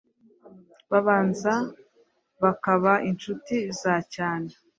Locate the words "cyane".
4.13-4.49